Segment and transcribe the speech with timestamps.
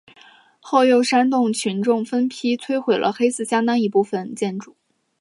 [0.59, 4.75] 后又煽动群众分批拆毁了黑寺相当一部分建筑。